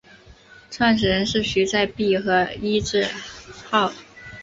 [0.71, 3.05] 创始人是徐载弼和尹致
[3.69, 3.93] 昊。